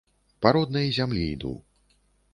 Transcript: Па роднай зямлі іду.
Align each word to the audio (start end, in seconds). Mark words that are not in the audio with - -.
Па 0.45 0.53
роднай 0.55 0.87
зямлі 0.97 1.23
іду. 1.37 1.53